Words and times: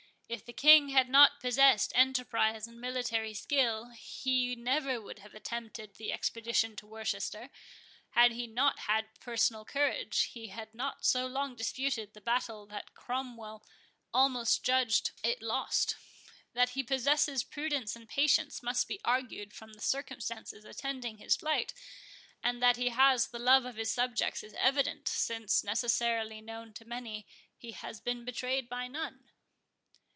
If 0.33 0.45
the 0.45 0.53
King 0.53 0.87
had 0.91 1.09
not 1.09 1.41
possessed 1.41 1.91
enterprise 1.93 2.65
and 2.65 2.79
military 2.79 3.33
skill, 3.33 3.89
he 3.89 4.55
never 4.55 5.01
would 5.01 5.19
have 5.19 5.35
attempted 5.35 5.95
the 5.95 6.13
expedition 6.13 6.77
to 6.77 6.87
Worcester;—had 6.87 8.31
he 8.31 8.47
not 8.47 8.79
had 8.79 9.09
personal 9.19 9.65
courage, 9.65 10.29
he 10.31 10.47
had 10.47 10.73
not 10.73 11.03
so 11.03 11.27
long 11.27 11.55
disputed 11.57 12.13
the 12.13 12.21
battle 12.21 12.65
that 12.67 12.93
Cromwell 12.93 13.65
almost 14.13 14.63
judged 14.63 15.11
it 15.21 15.41
lost. 15.41 15.97
That 16.53 16.69
he 16.69 16.81
possesses 16.83 17.43
prudence 17.43 17.97
and 17.97 18.07
patience, 18.07 18.63
must 18.63 18.87
be 18.87 19.01
argued 19.03 19.51
from 19.51 19.73
the 19.73 19.81
circumstances 19.81 20.63
attending 20.63 21.17
his 21.17 21.35
flight; 21.35 21.73
and 22.41 22.63
that 22.63 22.77
he 22.77 22.87
has 22.87 23.27
the 23.27 23.37
love 23.37 23.65
of 23.65 23.75
his 23.75 23.91
subjects 23.91 24.43
is 24.43 24.53
evident, 24.53 25.09
since, 25.09 25.61
necessarily 25.61 26.39
known 26.39 26.71
to 26.75 26.85
many, 26.85 27.27
he 27.57 27.71
has 27.73 27.99
been 27.99 28.23
betrayed 28.23 28.69
by 28.69 28.87
none." 28.87 29.25